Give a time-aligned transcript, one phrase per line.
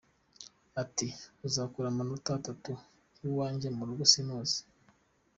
[0.81, 1.07] Ati:
[1.47, 2.71] ”Uzakura amanota atatu
[3.27, 4.59] iwanjye mu rugo simuzi.